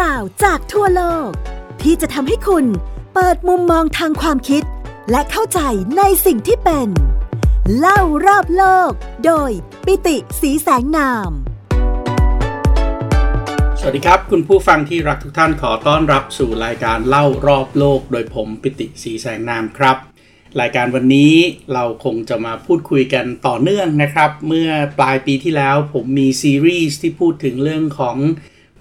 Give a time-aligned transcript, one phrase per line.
[0.00, 1.30] ราวจากทั่วโลก
[1.82, 2.64] ที่จะทำให้คุณ
[3.14, 4.62] เปิดมุมมองทางความคิด
[5.10, 5.60] และเข้าใจ
[5.98, 6.88] ในสิ่งที่เป็น
[7.78, 8.90] เล่ารอบโลก
[9.26, 9.50] โดย
[9.86, 11.30] ปิติสีแสงนาม
[13.78, 19.96] สวัสดีครับ คุณผู้ฟังที่รักทุกท่านขอต้อนรับสู่รายการเล่ารอบโลก โดยผมปิติสีแสงนามครับ
[20.60, 21.34] รายการวันนี้
[21.72, 28.16] เราคงจะมาพูดคุยกันต่อเนื่องนะครับ เมื่อปลายปีที่แล้วผมมีซีรีส์ที่พูดถึงเรื่องของ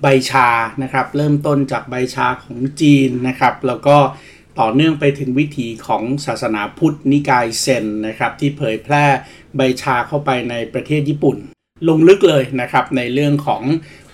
[0.08, 0.48] ใบชา
[0.84, 3.98] นะครับ เริ่มต้นจากใบชาของจีนนะครับ แล้วก็
[4.60, 9.06] ต่อเนื่องไปถึงวิถีของศาสนาพุทธนิกายเซนนะครับ ที่เผยแพร่
[9.58, 11.38] ใบชาเข้าไปในประเทศญี่ปุ่น
[11.88, 13.64] ลงลึกเลยนะครับในเรื่องของ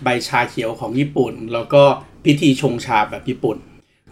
[0.04, 1.84] ใบชาเขียวของญี่ปุ่น แล้วก็
[2.26, 3.58] พิธีชงชาแบบญี่ปุ่น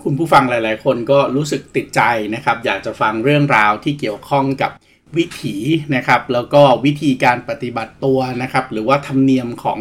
[0.04, 2.02] คุณผู้ฟังหลาย ๆ คนก็รู้สึกติดใจ
[2.34, 4.72] นะครับ อยากจะฟังเรื่องราวที่เกี่ยวข้องกับ
[5.18, 5.56] วิถี
[5.96, 9.80] นะครับแล้วก็วิธีการปฏิบัติตัวนะครับ หรือว่าธรรมเนียมของ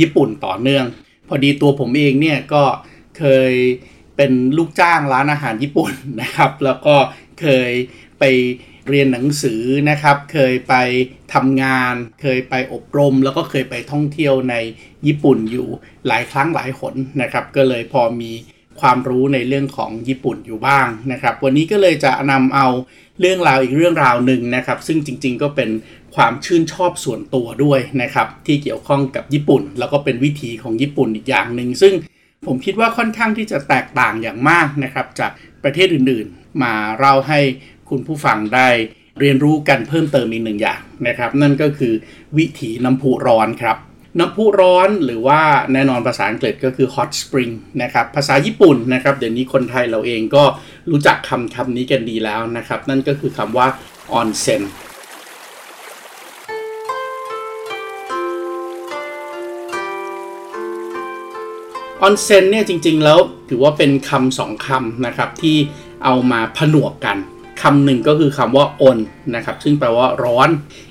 [0.00, 0.86] ญี่ปุ่นต่อเนื่อง
[1.28, 2.64] พอดีตัวผมเองเนี่ยก็
[3.18, 3.52] เคย
[4.16, 6.96] เป็นลูกจ้างร้านอาหารญี่ปุ่นนะครับ แล้วก็
[7.40, 7.70] เคย
[8.18, 8.24] ไป
[8.88, 10.74] เรียนหนังสือนะครับ เคยไป
[11.34, 14.54] ทำงาน เคยไปอบรม แล้วก็เคยไปท่องเที่ยวใน
[15.06, 15.68] ญี่ปุ่นอยู่
[16.06, 18.32] หลายครั้งหลายหนนะครับ ก็เลยพอมี
[18.80, 22.66] ความรู้ในเรื่องของญี่ปุ่นอยู่บ้างนะครับ วันนี้ก็เลยจะนำเอา
[23.20, 25.70] เรื่องราวอีกเรื่องราวหนึ่งนะครับ ซึ่งจริงๆก็เป็น
[26.16, 31.94] ความชื่นชอบส่วนตัวด้วยนะครับที่เกี่ยวข้องกับญี่ปุ่น แล้วก็เป็นวิถีของญี่ปุ่นอีกอย่างหนึ่งซึ่ง
[32.46, 35.30] ผมคิดว่าค่อนข้างที่จะแตกต่างอย่างมากนะครับจาก
[35.64, 37.40] ประเทศอื่นๆ มาเล่าให้
[37.90, 38.68] คุณผู้ฟังได้
[39.20, 41.92] เรียนรู้กันเพิ่มเติมอีกหนึ่งอย่างนะครับ นั่นก็คือ
[42.38, 43.76] วิถีน้ำพุร้อนครับ
[44.18, 45.40] น้ำพุร้อนหรือว่า
[45.72, 50.44] แน่นอนภาษาอังกฤษก็คือ hot spring นะครับภาษาญี่ปุ่นนะครับเดี๋ยวนี้คนไทยเราเองก็
[50.90, 53.66] รู้จักคำคำนี้กันดีแล้วนะครับ นั่นก็คือคำว่า
[54.18, 54.62] onsen
[62.02, 63.18] ออนเซนเนี่ยจริงๆแล้ว
[63.48, 65.56] ถือว่าเป็นคำสองคำนะครับที่
[66.04, 67.18] เอามาผนวกกัน
[67.62, 68.98] คำหนึ่งก็คือคำว่าออน
[69.34, 70.48] นะครับซึ่งแปลว่าร้อน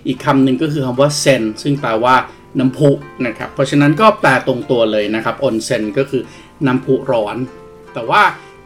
[0.08, 2.16] อีกคำหนึ่งก็คือคำว่าเซนซึ่งแปลว่า
[2.60, 2.90] น้ำพุ
[3.28, 6.22] นะครับเพราะฉะนั้นก็แปลตรงตัวเลยนะครับออนเซนก็คือ
[6.66, 7.38] น้ำพุร้อน
[7.94, 8.22] แต่ว่า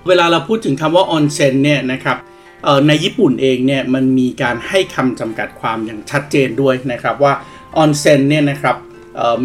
[0.07, 2.17] เวลาเราพูดถึงคำว่าออนเซนเนี่ยนะครับ
[2.87, 7.33] ในญี่ปุ่นเองเนี่ยมันมีการให้คำจำกัดความอย่างชัดเจนด้วยนะครับว่า
[7.77, 8.75] ออนเซนเนี่ยนะครับ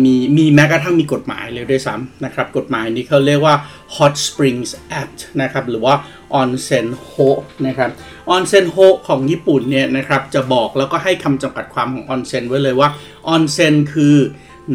[0.04, 3.56] มีมีแม้กระทั่งมีกฎหมายเลยด้วยซ้ำนะครับกฎหมายนี้เขาเรียกว่า
[3.97, 5.94] Hot Springs Act นะครับหรือว่า
[6.41, 7.28] Onsen Ho
[7.66, 7.91] นะครับ
[8.34, 12.88] Onsen Ho ของญี่ปุ่นเนี่ยนะครับจะบอกแล้วก็ให้คำจำกัดความของ Onsen ไว้เลยว่า
[13.34, 14.16] Onsen คือ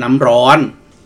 [0.02, 0.60] น้ำร้อน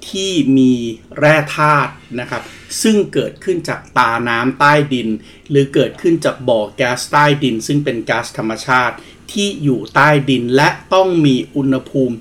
[0.10, 0.74] ที่มี
[1.20, 2.44] แร่ธาตุนะครับ
[2.82, 5.10] ซึ่งเกิดขึ้นจากตาน้ำใต้ดิน
[5.50, 8.96] หรือเกิดขึ้นจากบ่อแก๊สใต้ดิน ซึ่งเป็นก๊าซธรรมชาติ
[9.32, 12.16] ที่อยู่ใต้ดินและต้องมีอุณหภูมิ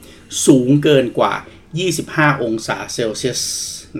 [0.46, 1.34] สูงเกินกว่า
[1.83, 3.43] 25 องศาเซลเซียส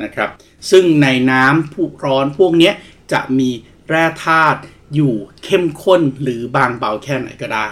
[0.03, 0.31] นะครับ
[0.71, 2.73] ซึ่งในน้ำผู้ร้อนพวกนี้
[3.13, 3.51] จะมี
[3.89, 4.61] แร่ธาตุ
[4.95, 5.15] อยู่
[5.45, 7.67] เข้มข้นหรือบางเบาแค่ไหนก็ได้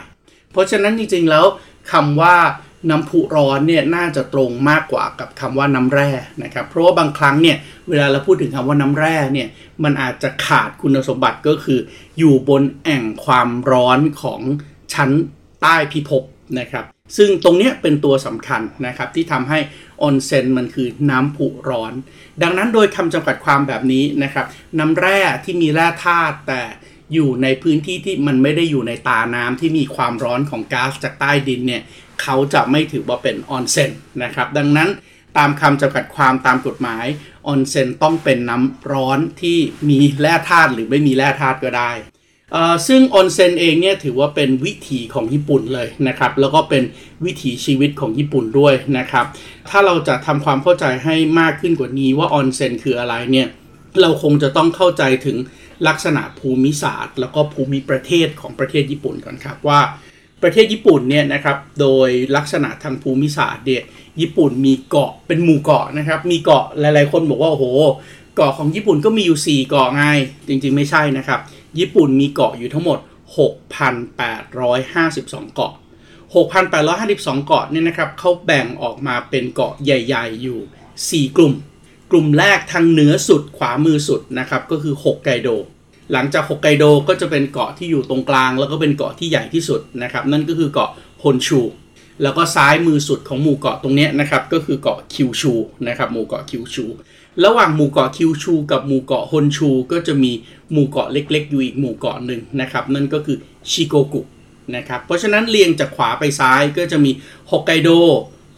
[0.51, 1.47] เพราะฉะนั้นจริงๆแล้ว
[1.93, 2.37] คำว่า
[2.91, 6.11] น้ำพุร้อนเนี่ยน่าจะตรงมากกว่ากับคำว่าน้ำแร่
[6.43, 7.57] นะครับ เพราะว่าบางครั้งเนี่ย
[7.89, 9.49] เวลาเราพูดถึงคำว่าน้ำแร่เนี่ย
[9.85, 11.81] มันอาจจะขาดคุณสมบัติก็คือ
[12.19, 14.41] อยู่บนแอ่งความร้อนของ
[14.95, 15.11] ชั้น
[15.63, 16.23] ใต้พิภพ
[16.59, 16.85] นะครับ
[17.17, 19.59] ซึ่งตรงนี้เป็นตัวสำคัญนะครับที่ทำให้
[20.03, 21.93] ออนเซนมันคือน้ำผุร้อน
[22.43, 24.47] ดังนั้นโดยคำจำกัดความแบบนี้นะครับ
[24.79, 26.63] น้ำแร่ที่มีแร่ธาตุแต่
[27.13, 31.83] อยู่ในพื้นที่ที่มันไม่ได้อยู่ในตาน้ำที่มีความร้อนของก๊าซจากใต้ดินเนี่ย
[32.23, 33.91] เขาจะไม่ถือว่าเป็นออนเซน
[34.23, 34.89] นะครับ ดังนั้น
[35.39, 37.07] ตามคำจำกัดความตามกฎหมาย
[37.47, 39.59] ออนเซนต้องเป็นน้ำร้อนที่
[39.91, 41.91] มีแร่ธาตุหรือไม่มีแร่ธาตุก็ได้
[42.87, 46.83] ซึ่งออนเซนเองเนี่ยถือว่าเป็นวิถีของญี่ปุ่นเลยนะครับ แล้วก็เป็น
[47.25, 49.27] วิถีชีวิตของญี่ปุ่นด้วยนะครับ
[49.69, 53.49] ถ้าเราจะทำความเข้าใจให้มากขึ้นกว่านี้ว่าออนเซนคืออะไรเนี่ย
[54.01, 55.37] เราคงจะต้องเข้าใจถึง
[55.89, 59.81] ลักษณะภูมิศาสตร์ แล้วก็ภูมิประเทศของประเทศญี่ปุ่นก่อนครับว่า
[60.43, 63.83] ประเทศญี่ปุ่นเนี่ยนะครับ โดยลักษณะทางภูมิศาสตร์เนี่ย
[64.21, 67.65] ญี่ปุ่นมีเกาะเป็นหมู่เกาะนะครับ มีเกาะหลายๆคนบอกว่าโอ้โห
[68.37, 70.05] เกาะของญี่ปุ่นก็มีอยู่ 4 เกาะไง
[70.49, 71.41] จริงๆไม่ใช่นะครับ
[71.79, 72.99] ญี่ปุ่นมีเกาะอยู่ทั้งหมด
[73.37, 75.73] 6,852 เกาะ
[76.35, 81.55] 6,852 เกาะเนี่ยนะครับเขาแบ่งออกมาเป็นเกาะใหญ่ ๆ อยู่ 4 กลุ่ม
[82.11, 85.49] กลุ่มแรกทางเหนือสุดขวามือสุดนะครับก็คือฮกไกโด
[86.13, 90.91] หลังจากฮกไกโดก็จะเป็นเกาะที่อยู่ตรงกลาง แล้วก็เป็นเกาะที่ใหญ่ที่สุดนะครับนั่นก็คือเกาะ
[91.23, 91.61] ฮอนชู
[92.23, 95.53] แล้วก็ซ้ายมือสุดของหมู่เกาะตรงนี้นะครับก็คือเกาะคิวชู
[95.89, 96.85] นะครับหมู่เกาะคิวชู
[97.45, 100.33] ระหว่างหมู่เกาะคิวชู กับหมู่เกาะฮอนชู ก็จะมี
[100.73, 103.37] หมู่เกาะเล็ก ๆ อยู่อีกหมู่เกาะหนึ่งนะครับ นั่นก็คือ
[103.71, 104.21] ชิโกกุ
[104.77, 107.11] นะครับ เพราะฉะนั้นเรียงจากขวาไปซ้ายก็จะมี
[107.51, 107.91] ฮอกไกโด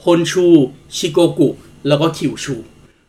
[0.05, 0.47] ฮอนชู
[0.97, 1.49] ชิโกกุ
[1.89, 2.57] แล้วก็คิวชู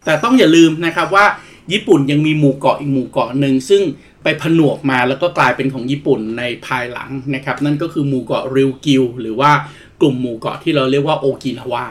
[0.06, 1.26] แต่ต้องอย่าลืมนะครับว่า
[1.72, 3.82] ญี่ปุ่นยังมีหมู่เกาะอีกหมู่เกาะหนึ่งซึ่ง
[4.24, 9.52] ไปผนวกมาแล้วก็กลายเป็นของญี่ปุ่นในภายหลังนะครับ นั่นก็คือหมู่เกาะริวกิวหรือว่า
[10.02, 11.86] กลุ่มหมู่เกาะที่เราเรียกว่าโอกินาวา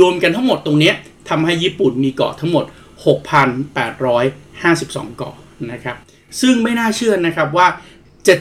[0.00, 0.92] รวมกันทั้งหมดตรงนี้
[1.28, 2.64] ทำให้ญี่ปุ่นมีเกาะทั้งหมด
[3.06, 5.36] 6,852 เกาะ
[5.72, 5.96] นะครับ
[6.40, 7.68] ซึ่งไม่น่าเชื่อนะครับว่า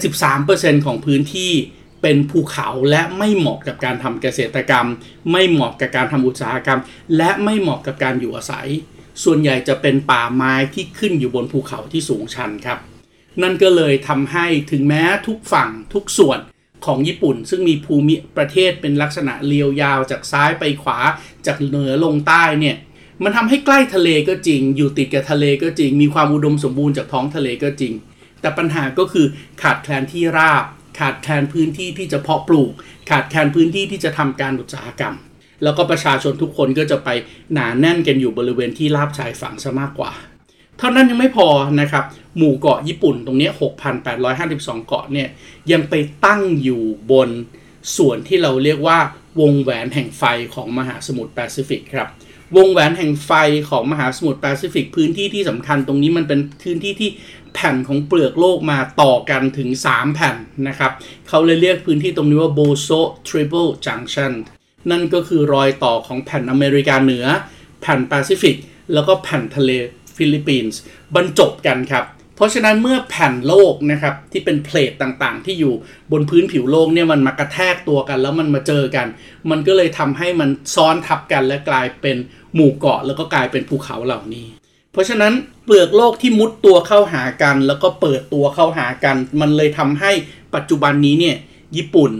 [0.06, 1.52] 73%ของพื้นที่
[2.02, 4.88] เป็นภูเขาและไม่เหมาะกับการทำเกษตรกรรม
[5.32, 6.80] ไม่เหมาะกับการทำอุตสาหกรรม
[7.18, 8.68] และไม่เหมาะกับการอยู่อาศัย
[9.24, 12.80] ส่วนใหญ่จะเป็นป่าไม้ที่ขึ้นอยู่บนภูเขาที่สูงชันครับ
[13.42, 16.40] นั่นก็เลยทำให้ถึงแม้ทุกฝั่งทุกส่วน
[16.86, 21.00] ของญี่ปุ่น ซึ่งมีภูมิประเทศเป็นลักษณะเรียวยาวจากซ้ายไปขวา
[21.46, 22.76] จากเหนือลงใต้เนี่ย
[23.24, 27.94] มันทำให้ใกล้ทะเลก็จริง อยู่ติดกับทะเลก็จริง มีความอุดมสมบูรณ์จากท้องทะเลก็จริง
[28.42, 29.26] แต่ปัญหาก็คือ
[29.62, 30.64] ขาดแคลนที่ราบ
[31.00, 32.72] ขาดแคลนพื้นที่ที่จะเพาะปลูก
[33.10, 35.16] ขาดแคลนพื้นที่ที่จะทำการอุตสาหกรรม
[35.64, 37.10] แล้วก็ประชาชนทุกคนก็จะไป
[37.54, 40.12] หนาแน่นกันอยู่บริเวณที่ราบชายฝั่งซะมากกว่า
[40.80, 41.48] เท่านั้นยังไม่พอ
[41.82, 42.04] นะครับ
[42.38, 43.50] หมู่เกาะญี่ปุ่นตรงนี้
[44.18, 45.30] 6,852 เกาะเนี่ย
[45.72, 45.94] ยังไป
[46.26, 46.82] ตั้งอยู่
[47.12, 47.30] บน
[47.98, 49.00] ส่วนที่เราเรียกว่า
[49.40, 50.24] วงแหวนแห่งไฟ
[50.56, 52.10] ของมหาสมุทรแปซิฟิกครับ
[52.58, 53.32] วงแหวนแห่งไฟ
[53.70, 57.10] ของมหาสมุทรแปซิฟิกพื้นที่ที่สำคัญตรงนี้มันเป็นพื้นที่ที่
[57.54, 60.36] แผ่นของเปลือกโลกมาต่อกันถึง 3 แผ่น
[60.68, 60.92] นะครับ
[61.30, 64.32] เขาเลยเรียกพื้นที่ตรงนี้ว่า Boso Triple Junction
[64.92, 67.26] นั่นก็คือรอยต่อของแผ่นอเมริกาเหนือ
[67.82, 68.58] แผ่นแปซิฟิก
[68.94, 69.72] แล้วก็แผ่นทะเล
[70.16, 70.80] ฟิลิปปินส์
[71.16, 72.06] บรรจบกันครับ
[72.36, 75.74] เพราะฉะนั้นเมื่อแผ่นโลกนะครับที่เป็น plate ต่างๆ ที่อยู่
[76.12, 79.08] บนพื้นผิวโลกเนี่ยมันมากระแทกตัวกัน แล้วมันมาเจอกัน
[79.50, 82.18] มันก็เลยทำให้มันซ้อนทับกันและกลายเป็น
[82.56, 84.48] หมู่เกาะแล้วก็กลายเป็นภูเขาเหล่านี้
[84.92, 85.34] เพราะฉะนั้น
[85.66, 90.12] เปลือกโลกที่มุดตัวเข้าหากัน แล้วก็เปิดตัวเข้าหากัน มันเลยทำให้
[90.56, 91.38] ปัจจุบันนี้เนี่ย
[91.78, 92.12] ญี่ปุ่น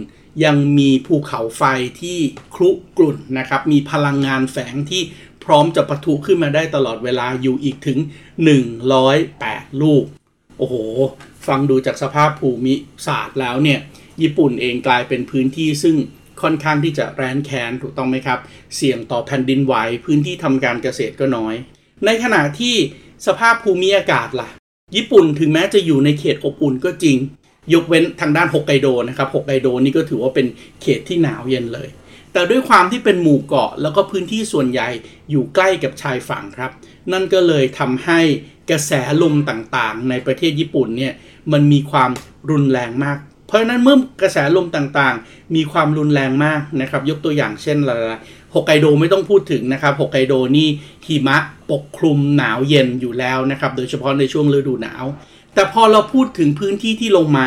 [0.44, 1.62] ยังมีภูเขาไฟ
[2.00, 2.18] ที่
[2.54, 5.02] ครุกรุ่นนะครับ มีพลังงานแฝงที่
[5.44, 7.98] พร้อมจะปะทุขึ้นมาได้ตลอดเวลาอยู่อีกถึง
[8.90, 10.04] 108 ลูก
[10.58, 10.74] โอ้โห
[11.46, 12.74] ฟังดูจากสภาพภูมิ
[13.06, 13.78] ศาสตร์แล้วเนี่ย
[14.22, 15.96] ญี่ปุ่นเองกลายเป็นพื้นที่ซึ่ง
[16.42, 18.38] ค่อนข้างที่จะแร้นแค้นถูกต้องไหมครับ
[18.76, 19.74] เสี่ยงต่อแผ่นดินไหว
[20.04, 21.54] พื้นที่ทำการเกษตรก็น้อย
[22.06, 22.74] ในขณะที่
[23.26, 24.50] สภาพภูมิอากาศล่ะ
[24.96, 27.16] ญี่ปุ่นถึงแม้จะอยู่ในเขตอบอุ่นก็จริง
[27.74, 30.46] ยกเว้นทางด้านฮอกไกโดนะครับฮอกไกโดนี่ก็ถือว่าเป็น
[30.82, 31.88] เขตที่หนาวเย็นเลย
[32.32, 34.88] แต่ด้วยความที่เป็นหมู่เกาะ แล้วก็พื้นที่ส่วนใหญ่
[35.30, 36.70] อยู่ใกล้กับชายฝั่งครับ
[37.12, 38.20] นั่นก็เลยทำให้
[38.70, 38.92] กระแส
[39.22, 41.12] ลมต่างๆ ในประเทศญี่ปุ่นเนี่ย
[41.52, 42.10] มันมีความ
[42.50, 47.92] รุนแรงมาก เพราะฉะนั้นเมื่อกระแสลมต่างๆ มีความรุนแรงมากนะครับ ยกตัวอย่างเช่นอะไร
[48.54, 50.68] ฮกไกโดไม่ต้องพูดถึงนะครับฮกไกโดนี่
[51.06, 51.36] หิมะ
[51.70, 55.04] ปกคลุมหนาวเย็นอยู่แล้วนะครับ โดยเฉพาะในช่วงฤดูหนาว
[55.54, 57.46] แต่พอเราพูดถึงพื้นที่ที่ลงมา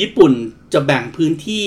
[0.00, 0.32] ญี่ปุ่น
[0.72, 1.64] จะแบ่งพื้นที่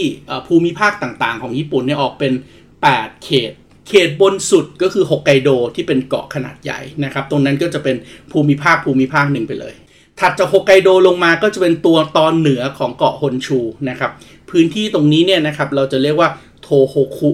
[0.48, 2.34] ภูมิภาคต่างๆ ของญี่ปุ่นเนี่ยออกเป็น
[2.82, 3.52] 8 เขต
[3.88, 7.96] เขตบนสุดก็คือฮกไกโดที่เป็นเกาะขนาดใหญ่นะครับ ตรงนั้นก็จะเป็น
[8.32, 9.74] ภูมิภาคภูมิภาคหนึ่งไปเลย
[10.20, 13.60] ถัดจากฮกไกโดลงมาก็จะเป็นตัวตอนเหนือของเกาะฮอนชู
[13.90, 14.12] นะครับ
[14.52, 16.30] พื้นที่ตรงนี้เนี่ยนะครับเราจะเรียกว่า
[16.62, 17.32] โทโฮคุ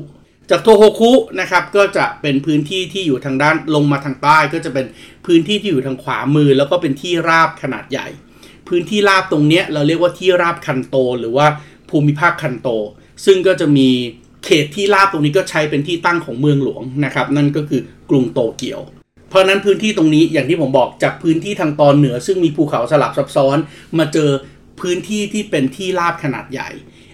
[0.50, 4.86] จากโทโฮคุนะครับก็จะเป็นพื้นที่ที่อยู่ทางด้านลงมาทางใต้ก็จะเป็น
[5.26, 8.08] พื้นที่ที่อยู่ทางขวามือ แล้วก็เป็นที่ราบขนาดใหญ่
[8.68, 11.48] พื้นที่ราบตรงนี้เราเรียกว่าที่ราบคันโต หรือว่า
[11.90, 12.70] ภูมิภาคคันโต
[13.26, 13.90] ซึ่งก็จะมี
[14.46, 18.82] เขตที่ราบตรงนี้ก็ใช้เป็นที่ตั้งของเมืองหลวงนะครับ นั่นก็คือกรุงโตเกียว
[19.34, 23.58] เพราะนั้นพื้นที่ตรงนี้อย่างที่ผมบอกจากพื้นที่ทางตอนเหนือ ซึ่งมีภูเขาสลับซับซ้อน
[23.98, 24.30] มาเจอ
[24.82, 26.70] พื้นที่ที่เป็นที่ราบขนาดใหญ่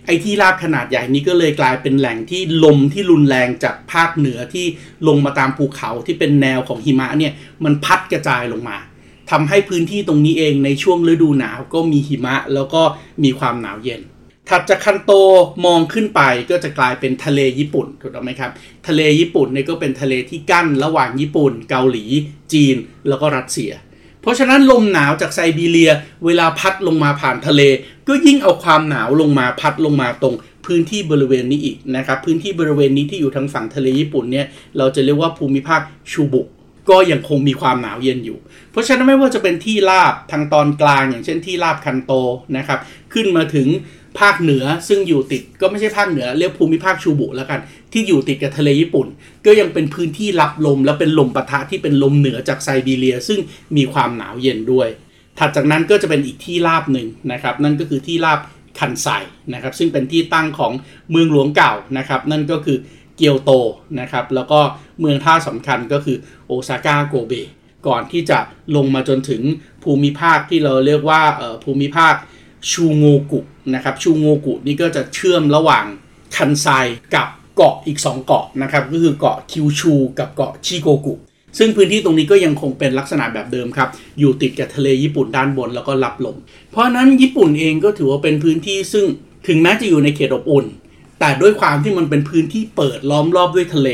[0.05, 4.65] ไอ้ที่ราบขนาดใหญ่นี้ก็เลยกลายเป็นแหล่งที่ลมที่รุนแรงจากภาคเหนือที่
[5.07, 8.77] ลงมาตามภูเขาที่เป็นแนวของหิมะเนี่ยมันพัดกระจายลงมา
[9.31, 12.81] ทำให้พื้นที่ตรงนี้เองในช่วงฤดูหนาวก็มีหิมะแล้วก็
[13.23, 14.01] มีความหนาวเย็น
[14.49, 15.11] ถัดจากคันโต
[15.65, 18.51] มองขึ้นไปก็จะกลายเป็นทะเลญี่ปุ่นถูกต้องไหมครับ
[18.87, 22.05] ทะเลญี่ปุ่นเนี่ยก็เป็นทะเลที่กั้นระหว่างญี่ปุ่น เกาหลี
[22.53, 22.75] จีน
[23.07, 23.71] แล้วก็รัสเซีย
[24.21, 25.91] เพราะฉะนั้นลมหนาวจากไซบีเรีย
[26.25, 27.61] เวลาพัดลงมาผ่านทะเล
[28.07, 34.45] ก็ยิ่งเอาความหนาวลงมาพัดลงมาตรงพื้นที่บริเวณนี้อีกนะครับ พื้นที่บริเวณนี้ที่อยู่ทางฝั่งทะเลญี่ปุ่นเนี่ย
[34.77, 36.41] เราจะเรียกว่าภูมิภาคชูบุ
[36.89, 38.37] ก็ยังคงมีความหนาวเย็นอยู่
[38.71, 42.13] เพราะฉะนั้นไม่ว่าจะเป็นที่ราบทางตอนกลาง อย่างเช่นที่ราบคันโต
[42.57, 42.79] นะครับ
[43.13, 43.67] ขึ้นมาถึง
[44.19, 47.59] ภาคเหนือซึ่งอยู่ติดก็ไม่ใช่ภาคเหนือเรียกภูมิภาคชูบุแล้วกัน
[47.93, 49.07] ที่อยู่ติดกับทะเลญี่ปุ่น
[49.45, 53.39] ก็ยังเป็นพื้นที่รับลมและเป็นลมปะทะที่เป็นลมเหนือจากไซบีเรีย ซึ่ง
[53.77, 54.87] มีความหนาวเย็นด้วย
[55.37, 58.39] ถัดจากนั้นก็จะเป็นอีกที่ราบหนึ่งนะครับ นั่นก็คือที่ราบ
[58.79, 59.07] คันไซ
[59.53, 60.71] นะครับ ซึ่งเป็นที่ตั้งของ
[61.11, 62.77] เมืองหลวงเก่านะครับ นั่นก็คือ
[63.17, 63.51] เกียวโต
[63.99, 64.59] นะครับ แล้วก็
[64.99, 67.33] เมืองท่าสำคัญก็คือโอซาก้าโกเบ
[67.87, 68.39] ก่อนที่จะ
[68.75, 69.41] ลงมาจนถึง
[69.83, 71.21] ภูมิภาคที่เราเรียกว่า
[71.63, 72.13] ภูมิภาค
[72.71, 73.39] ชูโงกุ
[73.73, 75.85] นะครับชูโงกุนี่ก็จะเชื่อมระหว่าง
[76.35, 76.67] คันไซ
[77.15, 81.13] กับเกาะอีก 2 เกาะนะครับก็คือเกาะคิวชูกับเกาะชิโกกุ
[81.57, 83.89] ซึ่งพื้นที่ตรงนี้ก็ยังคงเป็นลักษณะแบบเดิมครับ
[84.19, 86.37] อยู่ติดกับทะเลญี่ปุ่นด้านบนแล้วก็รับลม
[86.71, 89.05] เพราะนั้นญี่ปุ่นเองก็ถือว่าเป็นพื้นที่ซึ่ง
[89.47, 90.65] ถึงแม้จะอยู่ในเขตอบอุ่น
[91.19, 93.89] แต่ด้วยความที่มันเป็นพื้นที่เปิดล้อมรอบด้วยทะเล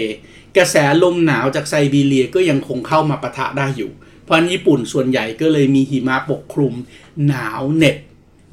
[0.58, 3.92] กระแสลมหนาวจากไซบีเรียก็ยังคงเข้ามาปะทะได้อยู่
[4.26, 6.74] เพราะญี่ปุ่นส่วนใหญ่ก็เลยมีหิมะปกคลุม
[7.28, 7.98] หนาวเหน็บ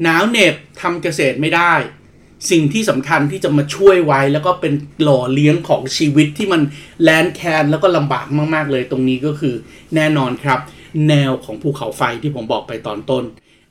[0.02, 1.72] หนาวเหน็บทำเกษตรไม่ได้
[2.50, 6.62] สิ่งที่สำคัญที่จะมาช่วยไว้ แล้วก็เป็นหล่อเลี้ยงของชีวิตที่มัน
[7.02, 9.54] แลนแคนแล้วก็ลำบากมาก ๆ เลยตรงนี้ก็คือ
[9.94, 10.58] แน่นอนครับ
[11.08, 13.24] แนวของภูเขาไฟที่ผมบอกไปตอนต้น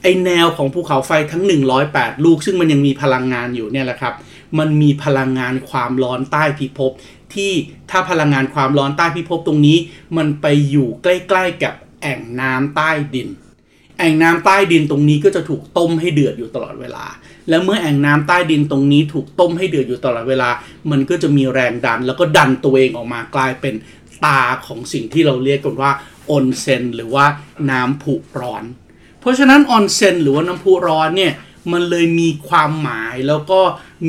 [0.04, 1.44] ไอแนวของภูเขาไฟทั้ง
[1.84, 4.14] 108 ลูก ซึ่งมันยังมีพลังงานอยู่เนี่ยแหละครับ
[4.60, 6.92] มันมีพลังงานความร้อนใต้พิภพ
[7.34, 7.52] ที่
[7.92, 9.78] ถ้าพลังงานความร้อนใต้พิภพตรงนี้
[10.18, 13.30] มันไปอยู่ใกล้ ๆ กับแอ่งน้ำใต้ดิน
[14.01, 17.05] แอ่งน้ำใต้ดินตรงนี้ก็จะถูกต้มให้เดือดอยู่ตลอดเวลา
[17.50, 20.50] แล้วเมื่อแอ่งน้ำใต้ดินตรงนี้ถูกต้มให้เดือดอยู่ตลอดเวลา
[20.91, 23.74] มันก็จะมีแรงดัน แล้วก็ดันตัวเองออกมากลายเป็น
[24.25, 25.91] ตาของสิ่งที่เราเรียกกันว่า
[26.29, 27.25] ออนเซนหรือว่า
[27.72, 28.63] น้ำผุร้อน
[29.20, 31.34] เพราะฉะนั้นออนเซนหรือว่าน้ำพุร้อนเนี่ย
[31.72, 33.62] มันเลยมีความหมายแล้วก็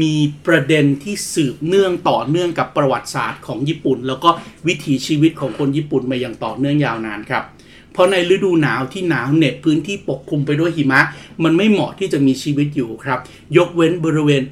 [0.02, 0.14] มี
[0.46, 4.30] ประเด็นที่สืบเนื่องต่อเนื่องกับประวัติศาสตร์ของญี่ปุ่น แล้วก็
[4.66, 7.44] วิถีชีวิตของคนญี่ปุ่นมาอย่างต่อเนื่องยาวนานครับ
[7.92, 11.00] เพราะในฤดูหนาวที่หนาวเหน็บพื้นที่ปกคลุมไปด้วยหิมะ
[11.44, 13.18] มันไม่เหมาะที่จะมีชีวิตอยู่ครับ
[13.56, 14.42] ยกเว้นบริเวณ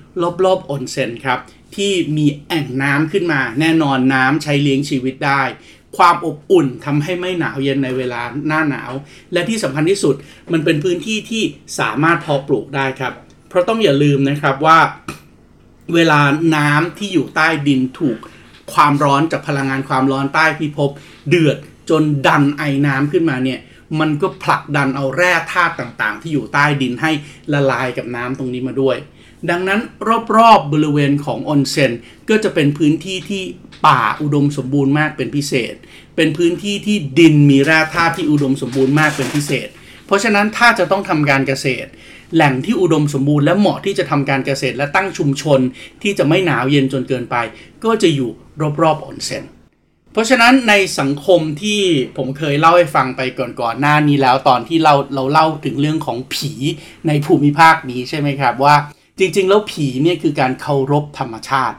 [0.44, 1.38] รอบๆออนเซ็นครับ
[1.76, 5.42] ที่มีแอ่งน้ำขึ้นมา แน่นอนน้ำใช้เลี้ยงชีวิตได้
[5.96, 8.92] ความอบอุ่นทำให้ไม่หนาวเย็นในเวลาหน้าหนาว
[9.32, 10.14] และที่สำคัญที่สุด
[10.52, 11.42] มันเป็นพื้นที่ที่
[11.78, 13.12] สามารถพอปลูกได้ครับ
[13.48, 14.78] เพราะต้องอย่าลืมนะครับว่า
[15.94, 16.20] เวลา
[16.56, 18.18] น้ำที่อยู่ใต้ดินถูก
[18.72, 20.90] ความร้อนจากพลังงานความร้อนใต้พิภพ
[21.28, 21.56] เดือด
[21.90, 23.60] จนดันไอ้น้ำขึ้นมาเนี่ย
[24.00, 27.10] มันก็ผลักดันเอาแร่ธาตุต่างๆ ที่อยู่ใต้ดินให้
[27.52, 28.96] ละลายกับน้ำตรงนี้มาด้วย
[29.50, 29.80] ดังนั้น
[30.36, 31.92] รอบๆบริเวณของออนเซ็น
[32.28, 33.42] ก็จะเป็นพื้นที่ที่
[33.86, 35.74] ป่าอุดมสมบูรณ์มากเป็นพิเศษ
[36.16, 39.68] เป็นพื้นที่ที่ดินมีแร่ธาตุที่อุดมสมบูรณ์มากเป็นพิเศษ
[40.06, 41.88] เพราะฉะนั้นถ้าจะต้องทำการเกษตร
[42.34, 45.60] แหล่งที่อุดมสมบูรณ์และเหมาะที่จะทำการเกษตรและตั้งชุมชน
[46.02, 47.36] ที่จะไม่หนาวเย็นจนเกินไป
[47.84, 48.30] ก็จะอยู่
[48.82, 49.44] รอบๆออนเซ็น
[50.12, 51.80] เพราะฉะนั้นในสังคมที่
[52.16, 56.52] ผมเคยเล่าให้ฟังไปก่อนๆหน้านี้แล้วตอนที่เราเราเล่าถึงเรื่องของผี
[57.06, 58.76] ในภูมิภาคนี้ใช่ไหมครับว่า
[59.18, 61.78] จริง ๆ แล้วผีเนี่ยคือการเคารพธรรมชาติ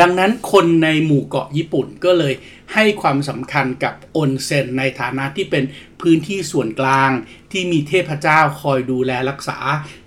[0.00, 2.34] ดังนั้นคนในหมู่เกาะญี่ปุ่นก็เลย
[2.74, 5.64] ให้ความสำคัญกับออนเซ็นในฐานะที่เป็น
[6.02, 7.10] พื้นที่ส่วนกลาง
[7.52, 9.58] ที่มีเทพเจ้าคอยดูแลรักษา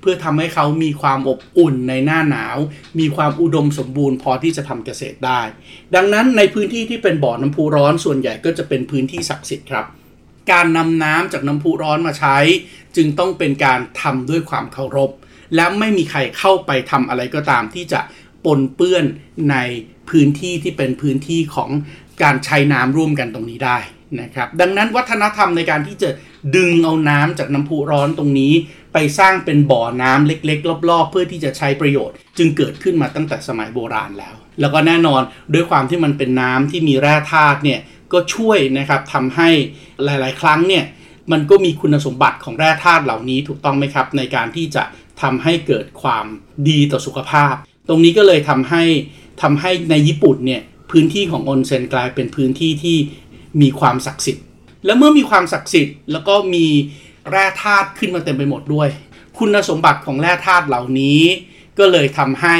[0.02, 2.58] เพื่อทำให้เขามีความอบอุ่นในหน้าหนาว
[3.00, 5.42] มีความอุดมสมบูรณ์พอที่จะทำเกษตรได้
[5.96, 9.86] ดังนั้นในพื้นที่ที่เป็นบ่อน้ำพุร้อนส่วนใหญ่ก็จะเป็นพื้นที่ศักดิ์สิทธิ์ครับ
[10.52, 12.38] การนำน้ำจากน้ำพุร้อนมาใช้
[12.96, 15.12] จึงต้องเป็นการทำด้วยความเคารพ
[15.56, 18.00] และไม่มีใครเข้าไปทำอะไรก็ตามที่จะ
[18.46, 19.06] ปนเปื้อน
[19.52, 19.56] ใน
[20.10, 21.70] พื้นที่ที่เป็นพื้นที่ของ
[22.24, 23.78] การใช้น้ำร่วมกันตรงนี้ได้
[24.22, 26.10] นะครับ ดังนั้นวัฒนธรรมในการที่จะ
[26.56, 28.54] ดึงเอาน้ำจากน้ำพุร้อนตรงนี้
[28.94, 35.22] ไปสร้างเป็นบ่อน้ำเล็กๆ รอบๆ เพื่อที่จะใช้ประโยชน์ จึงเกิดขึ้นมาตั้งแต่สมัยโบราณแล้ว แล้วก็แน่นอน
[35.54, 37.80] ด้วยความที่มันเป็นน้ำที่มีแร่ธาตุเนี่ย
[38.14, 39.50] ก็ช่วยนะครับทำให้
[40.04, 40.86] หลายๆ ครั้งเนี่ย
[41.32, 44.84] มันก็มีคุณสมบัติของแร่ธาตุเหล่านี้ถูกต้องไหมครับ ในการที่จะ
[45.22, 46.26] ทำให้เกิดความ
[46.70, 47.54] ดีต่อสุขภาพ
[47.88, 48.84] ตรงนี้ก็เลยทำให้
[49.42, 50.62] ทำให้ในญี่ปุ่นเนี่ย
[50.92, 52.98] พื้นที่ของออนเซนกลายเป็นพื้นที่ที่
[53.62, 54.46] มีความศักดิ์สิทธิ์
[54.86, 56.68] และเมื่อมีความศักดิ์สิทธิ์ แล้วก็มี
[57.32, 58.90] แร่ธาตุขึ้นมาเต็มไปหมดด้วย
[59.38, 61.22] คุณสมบัติของแร่ธาตุเหล่านี้
[61.80, 62.56] ก็เลยทำให้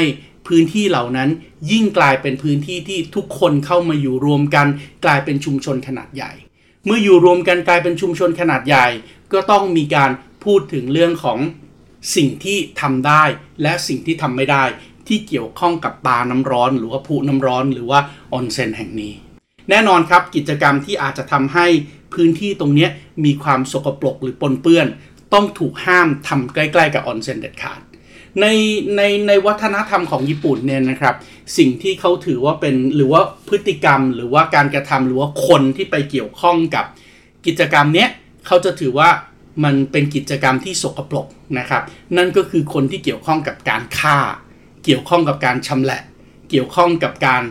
[0.48, 1.28] พื้นที่เหล่านั้น
[1.70, 4.66] ยิ่งกลายเป็นพื้นที่ที่ทุกคนเข้ามาอยู่รวมกัน
[5.04, 6.32] กลายเป็นชุมชนขนาดใหญ่
[6.84, 8.86] เมื่ออยู่รวมกันกลายเป็นชุมชนขนาดใหญ่
[9.32, 10.10] ก็ต้องมีการ
[10.44, 11.38] พูดถึงเรื่องของ
[12.16, 13.22] สิ่งที่ทำได้
[13.62, 14.64] และสิ่งที่ทำไม่ได้
[15.08, 18.00] ที่เกี่ยวข้องกับตาน้ำร้อน หรือว่าผูน้ำร้อนหรือว่า
[18.32, 19.12] ออนเซ็นแห่งนี้
[19.70, 21.66] แน่นอนครับกิจกรรมที่อาจจะทำให้
[22.14, 22.88] พื้นที่ตรงนี้
[23.24, 24.86] มีความสกปรกหรือปนเปื้อน
[25.32, 27.80] ต้องถูกห้ามทำใกล้ ๆ กับออนเซ็นเด็ดขาด
[28.40, 28.46] ใน
[28.96, 31.14] ในในวัฒนธรรมของญี่ปุ่นเนี่ยนะครับ
[31.58, 36.84] สิ่งที่เขาถือว่าเป็นหรือว่าพฤติกรรม หรือว่าการกระทำหรือว่าคนที่ไปเกี่ยวข้องกับ
[37.46, 38.08] กิจกรรมเนี้ย
[38.46, 39.08] เขาจะถือว่า
[39.64, 41.26] มันเป็นกิจกรรมที่สกปรก
[41.58, 41.82] นะครับ
[42.16, 44.18] นั่นก็คือคนที่เกี่ยวข้องกับการฆ่า
[44.84, 46.00] เกี่ยวข้องกับการชำแหละ
[46.50, 47.42] เกี่ยวข้องกับการ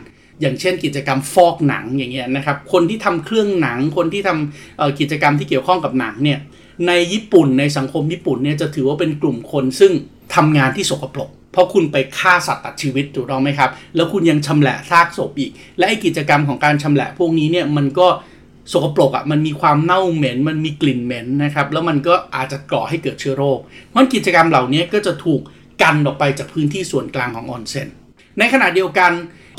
[0.42, 6.40] อย่างเช่น กิจกรรมฟอกหนังอย่างเงี้ยนะครับ คนที่ทำเครื่องหนัง คนที่ทำกิจกรรมที่เกี่ยวข้องกับหนังเนี่ย
[6.88, 9.92] ในญี่ปุ่นในสังคมญี่ปุ่นเนี่ยจะถือว่าเป็นกลุ่มคนซึ่ง
[10.36, 18.08] ทำงานที่สกปรก เพราะคุณไปฆ่าสัตว์ตัดชีวิตถูกต้องไหมครับ แล้วคุณยังชำแหละซากศพอีก และไอกิจกรรมของการชำแหละพวกนี้เนี่ยมันก็
[18.72, 23.60] สกปรกอะ่ะมันมีความเน่าเหม็น มันมีกลิ่นเหม็นนะครับ แล้วมันก็อาจจะก่อให้เกิดเชื้อโรค
[23.90, 25.42] เพราะกิจกรรมเหล่านี้ก็จะถูก
[25.82, 27.88] กันออกไปจากพื้นที่ส่วนกลางของออนเซ็น
[28.40, 29.12] ในขณะเดียวกัน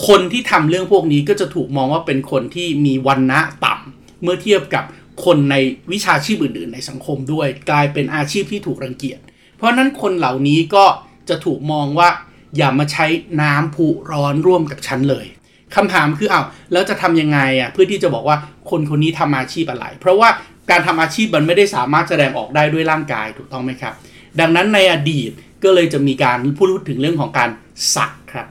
[0.08, 4.84] คนที่ทำเรื่องพวกนี้ก็จะถูกมองว่าเป็นคนที่มีวันณะต่ำเมื่อเทียบกับ
[5.24, 5.56] คนใน
[5.92, 9.18] วิชาชีพอื่นๆ ในสังคมด้วย กลายเป็นอาชีพที่ถูกรังเกียจ
[9.56, 10.84] เพราะนั้นคนเหล่านี้ก็
[11.28, 12.08] จะถูกมองว่า
[12.56, 13.06] อย่ามาใช้
[13.40, 15.26] น้ำผุร้อนร่วมกับฉันเลย
[15.76, 16.42] คำถามคือเอา้า
[16.72, 18.36] แล้วจะทำยังไงอะเพื่อที่จะบอกว่า
[18.70, 20.28] คนคนนี้ทำอาชีพอะไร เพราะว่า
[20.70, 23.94] การทำอาชีพมันไม่ได้สามารถแสดงออกได้ด้วยร่างกายถูกต้องไหมครับ
[24.40, 25.30] ดังนั้นในอดีต
[25.64, 27.50] ก็เลยจะมีการพูดถึงเรื่องของการ
[27.94, 28.46] สักครับ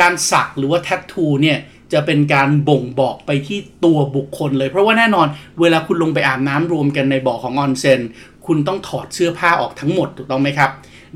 [0.00, 1.58] การสักหรือว่าแทททูเนี่ย
[1.92, 5.26] จะเป็นการบ่งบอกไปที่ตัวบุคคลเลย เพราะว่าแน่นอน
[5.60, 8.00] เวลาคุณลงไปอาบน้ำรวมกันในบ่อของออนเซน
[8.46, 10.70] คุณต้องถอดเสื้อผ้าออกทั้งหมดถูกต้องไหมครับ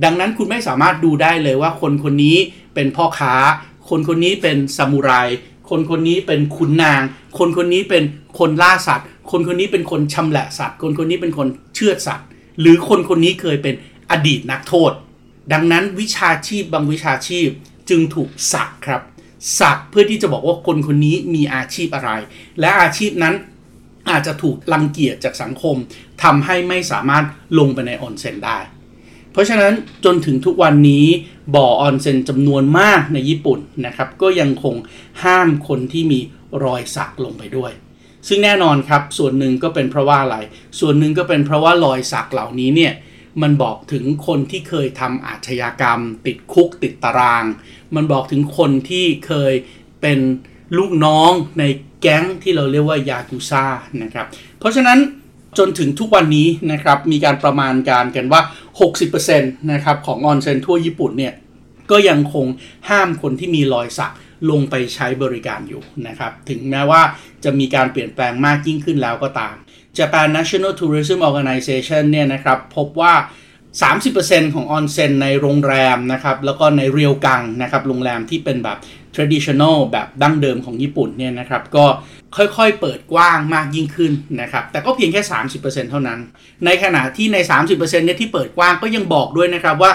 [0.05, 2.37] ดังนั้นคุณไม่สามารถดูได้เลยว่าคนคนนี้
[2.75, 3.35] เป็นพ่อค้า
[3.89, 5.11] คนคนนี้เป็นซามูไร
[5.71, 7.03] คนคนนี้เป็นขุนนาง
[7.39, 8.05] คนคนนี้เป็น
[8.39, 12.27] คนล่าสัตว์ คนคนนี้เป็นคนชำแหละสัตว์ คนคนนี้เป็นคนเชื่อสัตว์
[12.61, 13.75] หรือคนคนนี้เคยเป็น
[14.11, 14.93] อดีตนักโทษ
[15.53, 17.49] ดังนั้นวิชาชีพบางวิชาชีพ
[17.89, 19.03] จึงถูกสักครับ
[19.61, 22.11] สักเพื่อที่จะบอกว่าคนคนนี้มีอาชีพอะไร
[22.61, 23.35] และอาชีพนั้น
[24.11, 25.77] อาจจะถูกลังเกียจจากสังคม
[26.23, 27.25] ทำให้ไม่สามารถ
[27.59, 28.59] ลงไปในออนเซ็นได้
[29.33, 29.73] เพราะฉะนั้น
[30.05, 31.07] จนถึงทุกวันนี้
[31.55, 34.75] บ่อออนเซ็นจำนวนมากในญี่ปุ่นนะครับ ก็ยังคง
[35.25, 36.21] ห้ามคนที่มี
[36.65, 37.73] รอยสักลงไปด้วย
[38.29, 40.37] ซึ่งแน่นอนครับส่วนหนึ่งก็เป็นเพราะว่าอะไร
[40.81, 42.93] ส่วนหนึ่งก็เป็นเพราะว่ารอยสักเหล่านี้เนี่ย
[43.43, 47.45] มันบอกถึงคนที่เคยทำอาชญากรรม ติดคุกติดตาราง
[47.95, 49.53] มันบอกถึงคนที่เคย
[50.01, 50.19] เป็น
[50.79, 51.65] ลูกน้องใน
[52.01, 53.65] แก๊งที่เราเรียกว่ายากุซ่า
[54.03, 54.27] นะครับ
[54.59, 54.99] เพราะฉะนั้น
[55.59, 58.43] จนถึงทุกวันนี้นะครับมีการประมาณการกันว่า
[59.05, 59.41] 60%
[59.73, 61.35] นะครับของออนเซ็นทั่วญี่ปุ่นเนี่ย
[61.91, 62.47] ก็ยังคง
[62.89, 64.13] ห้ามคนที่มีรอยสัก
[64.51, 67.03] ลงไปใช้บริการอยู่นะครับ ถึงแม้ว่า
[67.45, 69.55] จะมีการเปลี่ยนแปลงมากยิ่งขึ้นแล้วก็ตาม
[69.99, 73.15] Japan National Tourism Organization เนี่ยนะครับพบว่า
[73.85, 78.79] 30%ของออนเซ็นในโรงแรมนะครับแล้วก็ในเรียวกังนะครับโรงแรมที่เป็นแบบ
[79.15, 81.87] traditional แบบดั้งเดิมของญี่ปุ่นเนี่ยนะครับก็
[82.37, 85.23] ค่อยๆ เปิดกว้างมากยิ่งขึ้นนะครับแต่ก็เพียงแค่
[85.57, 86.19] 30%เท่านั้น
[86.65, 89.93] ในขณะที่ใน 30%เนี่ยที่เปิดกว้างก็ยังบอกด้วยนะครับว่า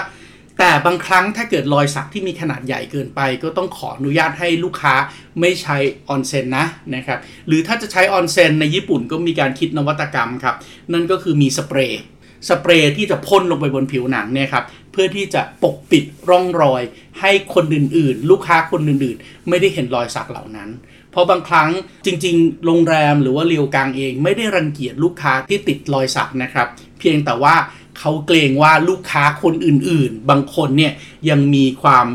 [0.62, 4.94] แต่บางครั้งถ้าเกิดรอยสักที่มีขนาดใหญ่เกินไป ก็ต้องขออนุญาตให้ลูกค้า
[5.40, 5.76] ไม่ใช้
[6.08, 10.56] ออนเซ็นนะนะครับหรือถ้าจะใช้ออนเซ็นในญี่ปุ่นก็มีการคิดนวัตกรรมครับ
[10.92, 12.02] นั่นก็คือมีสเปรย์
[12.48, 16.82] สเปรย์ที่จะพ่นลงไปบนผิวหนังเนี่ยครับเพื่อที่จะปกปิดร่องรอย
[17.20, 20.70] ให้คนอื่นๆ ลูกค้าคนอื่นๆ ไม่ได้เห็นรอยสักเหล่านั้น
[21.12, 21.70] เพราะบางครั้ง
[22.06, 26.68] จริงๆ โรงแรมหรือว่าเรียวกางเอง ไม่ได้รังเกียจลูกค้าที่ติดรอยสักนะครับ
[26.98, 27.54] เพียงแต่ว่า
[28.00, 30.92] เขาเกรงว่าลูกค้าคนอื่นๆ บางคนเนี่ย
[31.30, 32.06] ยังมีความ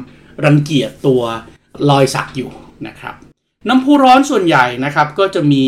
[0.46, 1.22] รังเกียจตัว
[1.90, 2.52] รอยสักอยู่
[2.88, 3.16] นะครับ
[3.68, 5.66] น้ำพุร้อนส่วนใหญ่นะครับก็จะมี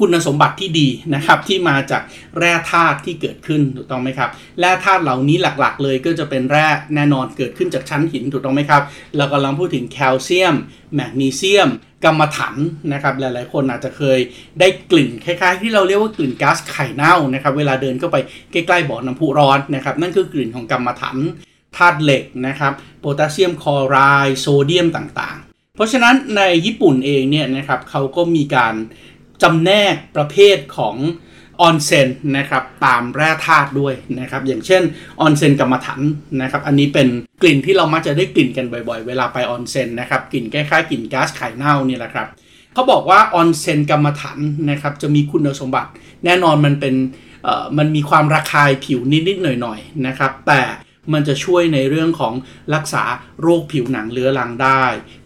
[0.00, 2.02] คุณสมบัติที่ดีนะครับที่มาจาก
[2.38, 8.82] แร่ธาตุที่เกิดขึ้นถูกต้องไหมครับแร่ธาตุเหล่านี้หลักๆ เลยก็จะเป็นแร่แน่นอนเกิดขึ้นจากชั้นหินถูกต้องไหมครับ
[9.16, 10.54] เรากำลังพูดถึงแคลเซียม
[10.94, 11.68] แมกนีเซียม
[12.04, 12.54] กรรมถัน
[12.92, 14.18] นะครับหลายๆ คนอาจจะเคย
[14.60, 18.16] ได้กลิ่นคล้ายๆ ที่เราเรียกว่ากลิ่นก๊าซไข่เน่านะครับเวลาเดินเข้าไป
[18.52, 21.16] ใกล้ๆบ่อน้ำพุร้อนนะครับนั่นคือกลิ่นของกรรมถัน
[21.76, 28.74] ธาตุเหล็กนะครับโพแทสเซียมคลอไรด์โซเดียมต่างๆ เพราะฉะนั้นในญี่ปุ่นเองเนี่ยนะครับเขาก็มีการ
[29.42, 30.96] จำแนกประเภทของ
[31.60, 34.82] ออนเซนนะครับตามแร่ธาตุด้วยนะครับอย่างเช่น
[35.20, 36.00] ออนเซนกรรมฐาน
[36.42, 37.08] นะครับอันนี้เป็น
[37.42, 42.26] กลิ่นที่เรามักจะได้กลิ่นกันบ่อยๆ เวลาไปออนเซนนะครับกลิ่นคล้ายๆกลิ่นก๊าซไข่เน่านี่แหละครับ
[42.74, 44.38] เขาบอกว่าออนเซนกรรมฐาน
[44.70, 45.90] นะครับจะมีคุณสมบัติ
[46.24, 46.94] แน่นอนมันเป็น
[47.78, 50.60] มันมีความระคายผิวนิดๆหน่อยๆนะครับแต่
[51.12, 52.34] มันจะช่วยในเรื่องของ
[52.74, 53.04] รักษา
[53.42, 54.84] โรคผิวหนังเรื้อรังได้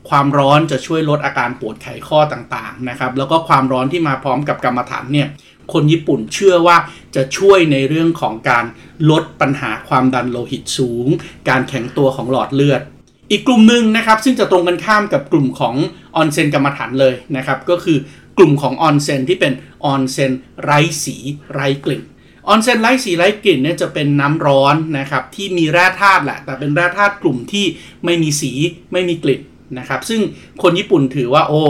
[0.08, 5.28] ความร้อนจะช่วยลดอาการปวดไขข้อต่างๆนะครับ แล้วก็ความร้อนที่มาพร้อมกับกรรมฐานเนี่ย
[5.72, 6.76] คนญี่ปุ่นเชื่อว่า
[7.16, 8.64] จะช่วยในเรื่องของการ
[9.10, 11.06] ลดปัญหาความดันโลหิตสูง
[11.48, 12.82] การแข็งตัวของหลอดเลือด
[13.30, 15.74] อีกกลุ่มหนึ่งนะครับ ซึ่งจะตรงกันข้ามกับกลุ่มของ
[16.16, 17.98] ออนเซนกรรมฐานเลยนะครับ ก็คือ
[18.38, 19.52] กลุ่มของออนเซนที่เป็น
[19.84, 21.16] ออนเซนไร้สี
[21.54, 22.02] ไร้กลิ่น
[22.48, 27.64] ออนเซนไร้สีไร้กลิ่นเนี่ยจะเป็นน้ำร้อนนะครับที่มีแร่ธาตุแหละ แต่เป็นแร่ธาตุกลุ่มที่
[28.04, 28.52] ไม่มีสี
[28.92, 29.42] ไม่มีกลิ่น
[29.78, 30.20] นะครับ ซึ่ง
[30.62, 31.62] คนญี่ปุ่นถือว่าโอ้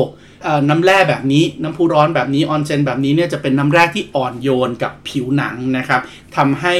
[0.70, 6.00] น้ำแร่แบบนี้น้ำพุร้อนแบบนี้ออนเซนแบบนี้เนี่ยจะเป็นน้ำแร่ที่อ่อนโยนกับผิวหนังนะครับ
[6.36, 6.74] ทำให้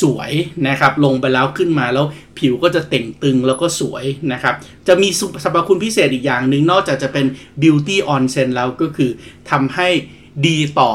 [0.00, 0.32] สวย
[0.68, 2.06] นะครับลงไปแล้วขึ้นมาแล้ว
[2.38, 4.54] ผิวก็จะเต่งตึงแล้วก็สวยนะครับ
[4.88, 5.08] จะมี
[5.44, 7.26] สรรพคุณพิเศษอีกอย่างหนึ่งนอกจากจะเป็น
[7.62, 9.10] beauty ออนเซนแล้วก็คือ
[9.50, 9.88] ทำให้
[10.46, 10.90] ดีต่อ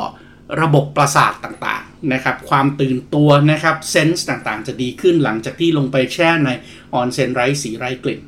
[0.61, 6.49] ระบบประสาทต่างๆนะครับ ความตื่นตัวนะครับ sense ต่างๆ จะดีขึ้นหลังจากที่ลงไปแช่ใน
[6.93, 8.19] ออนเซนไร้สีไร้กลิ่น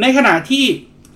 [0.00, 0.64] ในขณะที่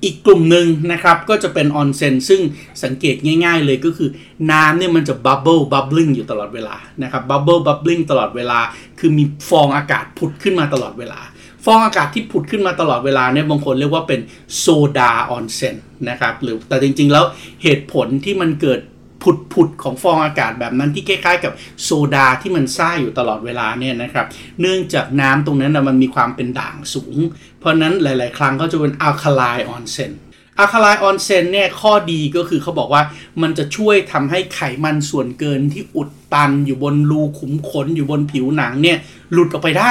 [0.05, 2.41] อีกกลุ่มหนึ่งนะครับก็จะเป็นออนเซนซึ่ง
[2.85, 4.11] สังเกตง่าย ๆ เลยก็คือ
[4.51, 8.59] น้ำเนี่ยมันจะ bubble bubbling อยู่ตลอดเวลานะครับ bubble bubbling ตลอดเวลา
[8.99, 11.21] คือมีฟองอากาศผุดขึ้นมาตลอดเวลา
[11.65, 14.21] ฟองอากาศที่ผุดขึ้นมาตลอดเวลาเนี่ยบางคนเรียกว่าเป็น
[14.59, 14.67] โซ
[14.99, 15.77] ดาออนเซน
[16.09, 17.25] นะครับหรือแต่จริงๆแล้ว
[17.63, 18.81] เหตุผลที่มันเกิด
[19.23, 21.53] ผุดผุดของฟองอากาศแบบนั้นที่คล้ายๆ กับ
[21.83, 24.27] โซดาที่มันซ่าอยู่ตลอดเวลาเนี่ยนะครับ
[24.61, 27.17] เนื่องจากน้ำตรงนั้นนะมันมีความเป็นด่างสูง
[27.59, 30.13] เพราะนั้นหลายๆ ครั้งเขาจะเป็น alkali ออนเซน
[30.59, 33.03] alkali ออนเซนเนี่ยข้อดีก็คือเขาบอกว่า
[33.43, 38.99] มันจะช่วยทำให้ไขมันส่วนเกินที่อุดตันอยู่บนรูขุมขนอยู่บนผิวหนังเนี่ย
[39.33, 39.91] หลุดออกไปได้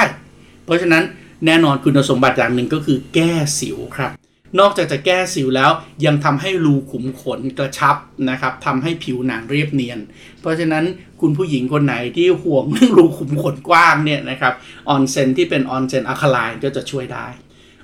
[0.65, 1.03] เพราะฉะนั้น
[1.45, 4.11] แน่นอนคุณสมบัติอย่างหนึ่งก็คือแก้สิวครับ
[4.59, 5.71] นอกจากจะแก้สิวแล้ว
[6.05, 7.95] ยังทำให้รูขุมขนกระชับ
[8.29, 9.99] นะครับทำให้ผิวหนังเรียบเนียน
[10.41, 10.83] เพราะฉะนั้น
[11.21, 14.53] คุณผู้หญิงคนไหนที่ห่วงเรื่องรูขุมขนกว้างเนี่ยนะครับ
[14.89, 17.27] ออนเซนที่เป็นออนเซน alkali ก็จะช่วยได้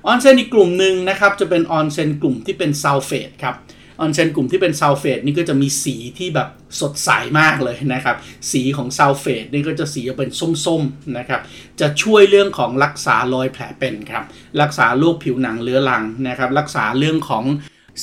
[0.05, 3.55] ออนเซนอีกกลุ่มหนึ่งนะครับจะเป็นออนเซนกลุ่มที่เป็นซัลเฟตครับ
[3.99, 6.49] ออนเซนกลุ่มที่เป็นซัลเฟตนี่ก็จะมีสีที่แบบ
[6.81, 8.15] สดใสมากเลยนะครับ
[8.51, 10.29] สีของซัลเฟตนี่ก็จะสีเป็น
[10.65, 11.41] ส้มๆนะครับ
[11.79, 14.23] จะช่วยเรื่องของรักษารอยแผลเป็นครับ
[14.61, 17.43] รักษาโรคผิวหนังเรื้อรังนะครับ รักษาเรื่องของ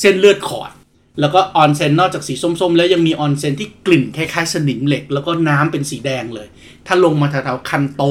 [0.00, 0.70] เส้นเลือดขอด
[1.20, 6.48] แล้วก็ออนเซนนอกจากสีส้มๆ แล้วยังมีออนเซนที่กลิ่นคล้ายๆสนิมเหล็ก แล้วก็น้ำเป็นสีแดงเลย
[6.86, 8.02] ถ้าลงมาแถวๆคันโต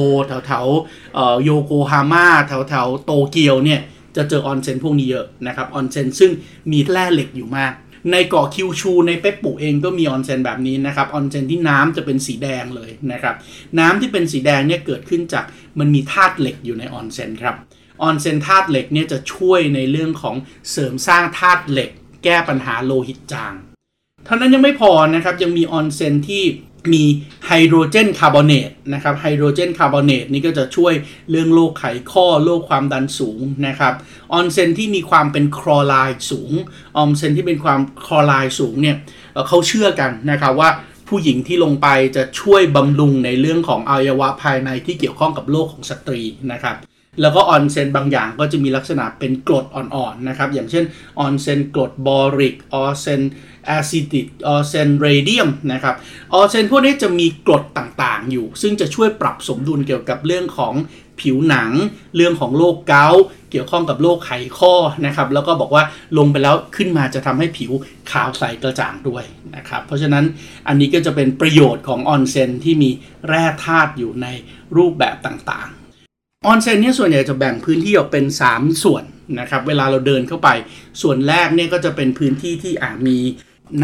[0.46, 3.80] แถวๆโยโกฮาม่าแถวๆโตเกียวเนี่ย
[4.16, 6.30] จะเจอออนเซนพวกนี้เยอะนะครับออนเซนซึ่ง
[6.72, 7.72] มีแร่เหล็กอยู่มาก
[8.12, 13.34] ในเกาะคิวชูในเบปปุเองก็มีออนเซนแบบนี้นะครับออนเซนที่น้ำจะเป็นสีแดงเลยนะครับ
[13.78, 15.44] น้ำที่เป็นสีแดงเนี่ยเกิดขึ้นจาก
[15.78, 17.56] มันมีธาตุเหล็กอยู่ในออนเซนครับ
[18.02, 20.36] ออนเซนธาตุเหล็กเนี่ยจะช่วยในเรื่องของ
[20.70, 21.90] เสริมสร้างธาตุเหล็ก
[22.24, 23.54] แก้ปัญหาโลหิตจาง
[24.24, 26.44] เท่านั้นยังไม่พอนะครับยังมีออนเซนที่
[26.92, 27.04] มี
[27.46, 30.92] ไฮโดรเจนคาร์บอเนตนะครับไฮโดรเจนคาร์บอเนตนี่ก็จะช่วย
[31.30, 33.94] เรื่องโรคไขข้อโรคความดันสูงนะครับ
[34.32, 36.52] ออนเซนที่มีความเป็นคลอไรด์สูง
[36.96, 38.96] ออนเซนที่เป็นความคลอไรด์สูงเนี่ย
[39.48, 40.70] เขาเชื่อกันนะครับว่า
[41.08, 46.20] ผู้หญิงที่ลงไปจะช่วยบำรุงในเรื่องของอวัยวะภายในที่เกี่ยวข้องกับโรคของสตรี
[46.52, 46.76] นะครับ
[47.20, 50.84] แล้วก็ออนเซนบางอย่างก็จะมีลักษณะเป็นกรดอ่อนๆนะครับ อย่างเช่น
[51.18, 53.22] ออนเซนกรดบอริกออนเซน
[53.66, 55.94] แอซิติกออนเซนเรเดียมนะครับ
[56.34, 60.74] ออเซนพวกนี้จะมีกรดต่างๆอยู่ ซึ่งจะช่วยปรับสมดุลเกี่ยวกับเรื่องของ
[61.20, 61.70] ผิวหนัง
[62.16, 64.74] เรื่องของโรคเกาต์เกี่ยวข้องกับโรคไขข้อ
[65.06, 65.84] นะครับ แล้วก็บอกว่า
[66.18, 67.72] ลงไปแล้วขึ้นมาจะทำให้ผิว
[68.12, 69.24] ขาวใสกระจ่างด้วย
[69.56, 70.24] นะครับ เพราะฉะนั้น
[70.68, 72.90] อันนี้ก็จะเป็นประโยชน์ของออนเซนที่มี
[73.28, 74.26] แร่ธาตุอยู่ใน
[74.76, 75.81] รูปแบบต่างๆ
[76.46, 79.04] ออนเซนเนี่ยส่วนใหญ่จะแบ่งพื้นที่ออกเป็น 3 ส่วน
[79.40, 80.48] นะครับ เวลาเราเดินเข้าไป
[81.02, 83.18] ส่วนแรกเนี่ยก็จะเป็นพื้นที่ที่อาจมี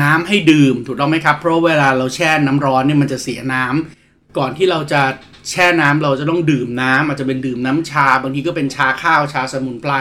[0.01, 5.03] น้ำให้ดื่มถูกต้องไหมครับ เพราะเวลาเราแช่น้ำร้อนเนี่ยมันจะเสียน้ำก่อนที่เราจะ
[5.51, 9.93] แช่น้ำเราจะต้องดื่มน้ำอาจจะเป็นดื่มน้ำชา บางทีก็เป็นชาข้าวชาสมุนไพร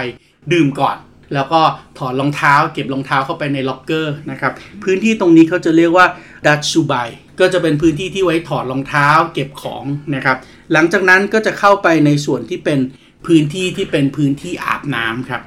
[0.54, 0.98] ดื่มก่อน
[1.34, 1.62] แล้วก็
[1.98, 6.06] ถอดรองเท้า เก็บรองเท้าเข้าไปในล็อกเกอร์นะครับพื้นที่ตรงนี้เขาจะเรียกว่า
[6.46, 6.93] ดัตชูไบ
[7.39, 9.84] ก็จะเป็นพื้นที่ที่ไว้ถอดรองเท้า เก็บของ
[10.15, 10.38] นะครับ
[10.73, 12.80] หลังจากนั้นก็จะเข้าไปในส่วนที่เป็น
[13.25, 15.41] พื้นที่ที่เป็นพื้นที่อาบน้ำครับ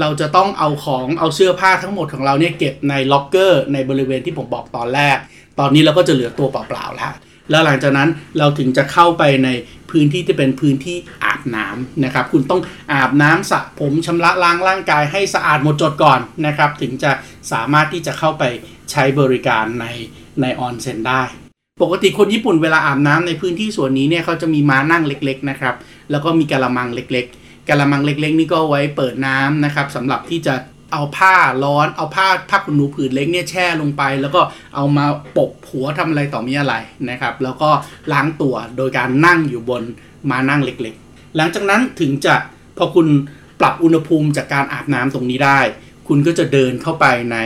[0.00, 5.16] เราจะต้องเอาของเอาเสื้อผ้าทั้งหมดของเราเนี่ยเก็บในล็อกเกอร์ในบริเวณที่ผมบอกตอนแรก
[5.58, 7.12] ตอนนี้เราก็จะเหลือตัวเปล่าๆแล้ว
[7.50, 9.48] แล้วหลังจากนั้นเราถึงจะเข้าไปใน
[9.90, 12.60] พื้นที่ที่เป็นพื้นที่อาบน้ำนะครับ คุณต้อง
[12.92, 17.12] อาบน้ำสระผมชำระล้างร่างกายให้สะอาดหมดจดก่อนนะครับ ถึงจะ
[17.52, 18.44] สามารถที่จะเข้าไป
[18.90, 19.86] ใช้บริการใน
[20.40, 21.22] ในออนเซ็นได้
[21.82, 25.74] ปกติคนญี่ปุ่นเวลาอาบน้ำในพื้นที่ส่วนนี้เนี่ยเขาจะมีม้านั่งเล็กๆนะครับ
[26.10, 30.54] แล้วก็มีกะละมังเล็กๆกะละมังเล็กๆ นี่ก็ไว้เปิดน้ำนะครับสำหรับที่จะ
[30.92, 34.40] เอาผ้าร้อนเอาผ้าผ้าขนหนูผืนเล็กเนี่ยแช่ลงไป แล้วก็
[34.74, 36.74] เอามาปกหัวทำอะไรต่อมีอะไร
[37.10, 37.70] นะครับ แล้วก็
[38.12, 39.82] ล้างตัวโดยการนั่งอยู่บน
[40.30, 42.34] ม้านั่งเล็กๆ หลังจากนั้นถึงจะ
[42.78, 43.06] พอคุณ
[43.60, 45.60] ปรับอุณหภูมิจากการอาบน้ำตรงนี้ได้
[46.08, 47.36] คุณก็จะเดินเข้าไปใน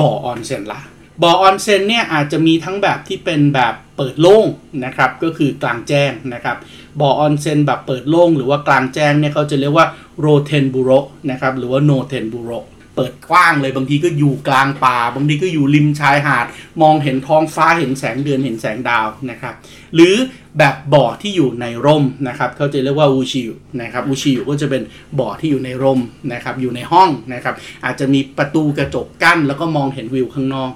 [0.00, 0.80] บ่อออนเซ็นละ
[1.22, 4.46] บ่อออนเซ็นเนี่ยอาจจะมีทั้งแบบที่เป็นแบบเปิดโล่ง
[4.84, 6.56] นะครับก็คือกลางแจ้งนะครับ
[7.00, 9.86] บ่อออนเซ็นแบบเปิดโล่งหรือว่ากลางแจ้งเนี่ยเขาจะเรียกว่า
[10.20, 10.90] 露天風呂
[11.30, 12.52] นะครับหรือว่า野天風呂
[12.96, 16.46] เปิดกว้างเลยบางทีก็อยู่กลางป่า บางทีก็อยู่ริมชายหาด
[16.82, 19.54] มองเห็นท้องฟ้าเห็นแสงเดือนเห็นแสงดาวนะครับ
[19.94, 20.14] หรือ
[20.58, 23.50] แบบบ่อที่อยู่ในร่มนะครับเขาจะเรียกว่าอูชิว
[23.82, 24.82] นะครับอูชิวก็จะเป็น
[25.18, 26.00] บ่อที่อยู่ในร่ม
[26.32, 27.54] นะครับอยู่ในห้องนะครับ
[27.84, 30.72] อาจจะมีประตูกระจกกั้นแล้วก็มองเห็นวิวข้างนอก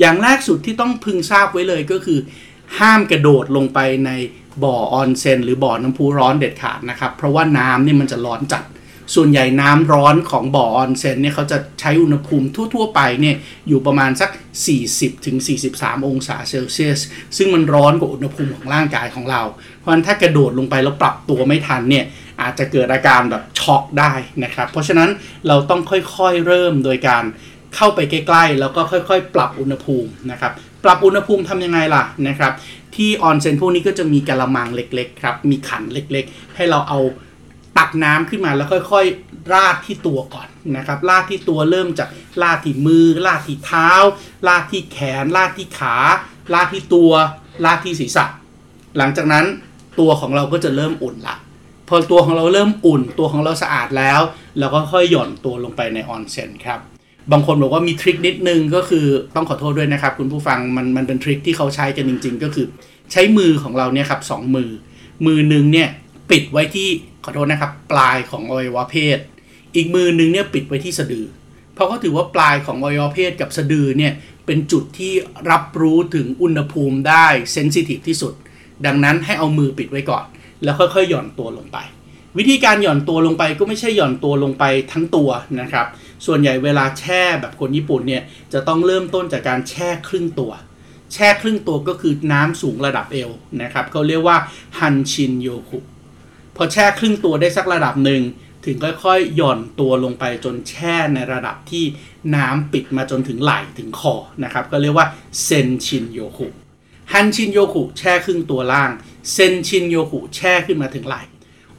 [0.00, 2.18] อย่างแรกสุดที่ต้องพึงทราบไว้เลยก็คือ
[2.78, 4.10] ห้ามกระโดดลงไปใน
[4.64, 8.64] บ่อออนเซนหรือบ่อน้ำพุร้อนเด็ดขาดนะครับ เพราะว่าน้ำนี่มันจะร้อนจัด
[9.14, 13.36] ส่วนใหญ่น้ำร้อนของบ่อออนเซนเนี่ยเขาจะใช้อุณหภูมิทั่ว ๆ ไปเนี่ย
[13.68, 14.30] อยู่ประมาณสัก
[15.18, 17.00] 40-43 องศาเซลเซียส
[17.36, 19.42] ซึ่งมันร้อนกว่าอุณหภูมิของร่างกายของเรา
[19.78, 22.04] เพราะฉะนั้นถ้ากระโดดลงไปแล้วปรับตัวไม่ทันเนี่ย
[22.42, 24.12] อาจจะเกิดอาการแบบช็อกได้
[24.44, 25.10] นะครับ เพราะฉะนั้น
[25.48, 27.24] เราต้องค่อยๆเริ่มโดยการ
[27.76, 30.52] เข้าไปใกล้ๆ แล้วก็ค่อยๆ ปรับอุณหภูมินะครับ
[30.84, 32.52] ปรับอุณหภูมิทำยังไงล่ะนะครับ
[32.96, 36.98] ที่ออนเซนพวกนี้ก็จะมีกะละมังเล็กๆครับ มีขันเล็กๆ ให้เราเอา
[37.78, 42.08] ตักน้ำขึ้นมาแล้วค่อยๆ ราดที่ตัวก่อนนะครับราดที่ตัวเริ่มจาก
[42.42, 43.90] ราดที่มือราดที่เท้า
[44.48, 45.96] ราดที่แขนราดที่ขา
[46.54, 47.12] ราดที่ตัว
[47.64, 48.24] ราดที่ศีรษะ
[48.98, 49.44] หลังจากนั้น
[50.00, 51.36] ตัวของเราก็จะเริ่มอุ่นละ
[51.88, 54.20] พอตัวของเราเริ่มอุ่น ตัวของเราสะอาดแล้ว
[54.58, 56.80] เราก็ค่อยหย่อนตัวลงไปในออนเซนครับ
[57.32, 62.66] บางคนบอกว่ามีทริคนิดนึงก็คือต้องขอโทษด้วยนะครับ คุณผู้ฟังมันมันเป็นทริคที่เขาใช้กันจริง ๆ ก็คือ
[63.12, 64.70] ใช้มือของเราเนี่ยครับสองมือ
[65.26, 65.88] มือหนึ่งเนี่ย
[66.30, 66.88] ปิดไว้ที่
[67.24, 69.18] ขอโทษนะครับ ปลายของอวัยวะเพศ
[69.76, 71.26] อีกมือหนึ่งเนี่ยปิดไว้ที่สะดือ
[71.74, 74.12] เพราะเขาถือว่าปลายของอวัยวะเพศกับสะดือเนี่ย
[74.46, 75.12] เป็นจุดที่
[75.50, 78.32] รับรู้ถึงอุณหภูมิได้เซนซิทีฟที่สุด
[78.86, 80.24] ดังนั้นให้เอามือปิดไว้ก่อน
[80.64, 81.78] แล้วค่อยๆหย่อนตัวลงไป
[82.38, 85.28] วิธีการหย่อนตัวลงไปก็ไม่ใช่หย่อนตัวลงไปทั้งตัว
[85.60, 85.86] นะครับ
[86.26, 90.52] ส่วนใหญ่เวลาแช่แบบคนญี่ปุ่นเนี่ยจะต้องเริ่มต้นจากการแช่ครึ่งตัว
[91.12, 93.30] แช่ครึ่งตัวก็คือน้ำสูงระดับเอว
[93.62, 94.36] นะครับเขาเรียกว่า
[94.78, 95.78] ฮันชินโยคุ
[96.56, 98.22] พอแช่ครึ่งตัวได้สักระดับหนึ่ง
[98.64, 101.84] ถึงค่อยๆ หย่อนตัวลงไปจนแช่ในระดับที่
[102.36, 105.06] น้ำปิดมาจนถึงไหล่ถึงคอนะครับก็เรียกว่า
[105.42, 108.90] 全身浴 半身浴 แช่ครึ่งตัวล่าง
[109.32, 111.22] 全身浴 แช่ขึ้นมาถึงไหล่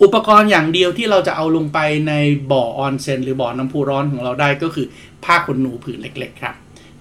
[0.03, 2.13] อุปกรณ์อย่างเดียวที่เราจะเอาลงไปใน
[2.51, 4.87] บ่อออนเซนหรือบ่อน้ำพุร้อนของเราได้ก็คือ
[5.25, 6.55] ผ้าขนหนูผืนเล็กๆครับ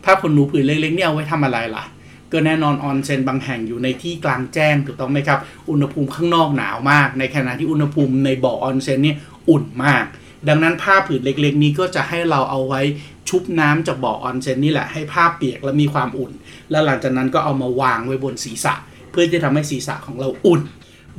[0.04, 1.84] ผ้าขนหนูผืนเล็กๆเนี่ยเอาไว้ทำอะไรล่ะ
[2.32, 5.38] ก็แน่นอนออนเซนบางแห่งอยู่ในที่กลางแจ้งถูกต้องไหมครับ
[5.70, 9.16] อุณหภูมิข้างนอกหนาวมาก ในขณะที่อุณหภูมิในบ่อออนเซนเนี่ย
[9.48, 10.04] อุ่นมาก
[10.48, 12.80] ดังนั้นผ้าผืนเล็กๆ นี้ก็จะให้เราเอาไว้
[13.28, 16.32] ชุบน้ำจากบ่อออนเซนนี่แหละให้ผ้าเปียกและมีความอุ่น
[16.70, 18.74] แล้วหลังจากนั้นก็เอามาวางไว้บนศีรษะ
[19.10, 20.60] เพื่อจะทำให้ศีรษะของเราอุ่น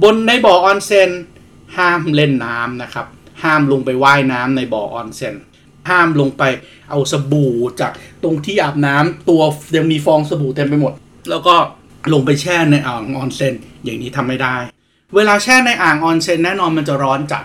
[0.04, 1.10] บนในบ่อออนเซน
[1.78, 3.06] ห้ามเล่นน้ำนะครับ
[3.44, 5.36] ห้ามลงไปว่ายน้ำในบ่อออนเซน
[5.90, 6.44] ห้ามลงไป
[6.90, 7.92] เอาสบู่จาก
[8.24, 9.42] ตรงที่อาบน้ำตัว
[9.76, 10.94] ยังมีฟองสบู่เต็มไปหมด
[11.30, 11.56] แล้วก็
[12.14, 13.54] ลงไปแช่ในอ่างออนเซน
[13.84, 14.56] อย่างนี้ทำไม่ได้
[15.16, 17.44] เวลาแช่ในอ่างออนเซนแน่นอนมันจะร้อนจัด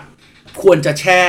[0.61, 1.21] ควรจะแช่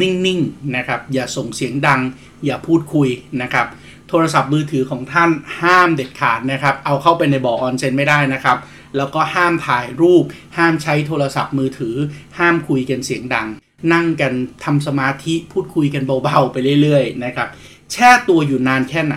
[0.00, 2.00] นิ่งๆนะครับ อย่าส่งเสียงดัง
[2.44, 3.08] อย่าพูดคุย
[3.42, 3.66] นะครับ
[4.08, 8.56] โทรศัพท์มือถือของท่านห้ามเด็ดขาดนะครับ เอาเข้าไปในบ่อออนเซนไม่ได้นะครับ
[8.96, 10.24] แล้วก็ห้ามถ่ายรูป
[10.56, 11.96] ห้ามใช้โทรศัพท์มือถือ
[12.38, 13.48] ห้ามคุยกันเสียงดัง
[13.92, 14.32] นั่งกัน
[14.64, 17.48] ทำสมาธิพูดคุยกันเบาๆไปเรื่อยๆนะครับ
[17.92, 19.16] แช่ตัวอยู่นานแค่ไหน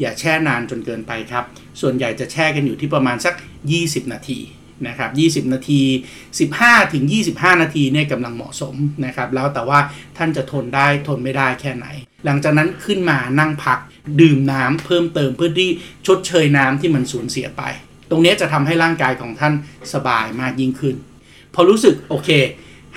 [0.00, 1.44] อย่าแช่นานจนเกินไปครับ
[1.80, 3.34] ส่วนใหญ่จะแช่กันอยู่ที่ประมาณสัก
[3.72, 4.38] 20 นาที
[4.86, 5.10] นะครับ
[5.46, 5.82] 20 นาที
[6.36, 9.78] 15 ถึง 25 นาทีเนี่ยกำลังเหมาะสมนะครับ แล้วแต่ว่า
[10.16, 11.86] ท่านจะทนได้ทนไม่ได้แค่ไหน
[12.24, 13.78] หลังจากนั้นขึ้นมานั่งพัก
[14.20, 15.70] ดื่มน้ำเพิ่มเติมเพื่อที่
[16.06, 17.62] ชดเชยน้ำที่มันสูญเสียไป
[18.10, 19.52] ตรงนี้จะทำให้ร่างกายของท่าน
[19.94, 20.94] สบายมากยิ่งขึ้น
[21.54, 22.28] พอรู้สึกโอเค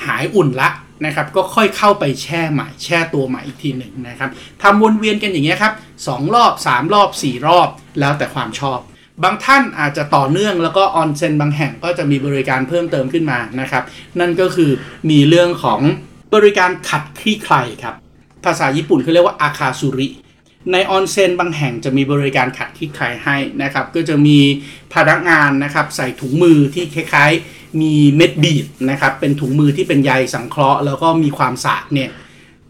[0.05, 0.69] หายอุ่นละ
[1.05, 4.29] นะครับ ก็ค่อยเข้าไปแช่ใหม่ แช่ตัวใหม่อีกทีหนึ่งนะครับ
[4.63, 5.73] ทำวนเวียนกันอย่างเงี้ยครับ
[6.07, 7.67] สองรอบ 3 รอบ 4 รอบ
[7.99, 8.79] แล้วแต่ความชอบ
[9.23, 13.83] บางท่านอาจจะต่อเนื่องแล้วก็ออนเซ็นบางแห่งก็จะมีบริการเพิ่มเติมขึ้นมานะครับ
[14.19, 14.71] นั่นก็คือ
[15.09, 15.79] มีเรื่องของ
[16.35, 17.95] บริการขัดคลี่คลายครับ
[18.45, 20.07] ภาษาญี่ปุ่นเขาเรียกว่าอาคาสุริ
[20.71, 24.39] ในออนเซ็นบางแห่งจะมีบริการขัดคลี่คลายให้นะครับ ก็จะมี
[24.93, 32.09] พนักงานนะครับใส่ถุงมือที่คล้ายๆ มีเม็ดบีดนะครับ เป็นถุงมือที่เป็นใยสังเคราะห์ แล้วก็มีความสากเนี่ย